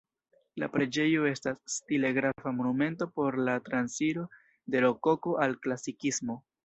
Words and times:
La 0.61 0.67
preĝejo 0.75 1.27
estas 1.31 1.59
stile 1.73 2.11
grava 2.17 2.53
monumento 2.61 3.09
por 3.19 3.37
la 3.51 3.55
transiro 3.69 4.25
de 4.77 4.83
Rokoko 4.87 5.37
al 5.47 5.55
Klasikismo. 5.67 6.41